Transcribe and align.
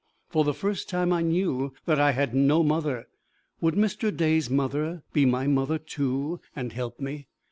For 0.31 0.43
the 0.43 0.55
first 0.55 0.89
time 0.89 1.13
I 1.13 1.21
knew 1.21 1.73
that 1.85 1.99
I 1.99 2.13
had 2.13 2.33
no 2.33 2.63
mother! 2.63 3.05
Would 3.59 3.75
Mr. 3.75 4.09
Day's 4.09 4.49
mother 4.49 5.03
be 5.13 5.27
my 5.27 5.45
mother 5.45 5.77
too, 5.77 6.41
and 6.55 6.73
help 6.73 6.99
me? 6.99 7.27